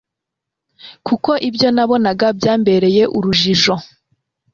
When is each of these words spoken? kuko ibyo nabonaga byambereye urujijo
kuko 1.07 1.31
ibyo 1.47 1.67
nabonaga 1.75 2.27
byambereye 2.37 3.03
urujijo 3.17 3.73